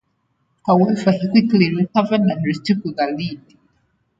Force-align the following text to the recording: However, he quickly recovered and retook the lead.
However, 0.65 1.11
he 1.11 1.29
quickly 1.29 1.75
recovered 1.75 2.21
and 2.21 2.43
retook 2.43 2.81
the 2.83 3.13
lead. 3.15 3.39